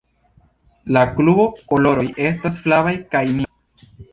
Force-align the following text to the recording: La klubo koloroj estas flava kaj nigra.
La 0.95 1.03
klubo 1.19 1.45
koloroj 1.73 2.07
estas 2.31 2.59
flava 2.67 2.97
kaj 3.13 3.25
nigra. 3.37 3.97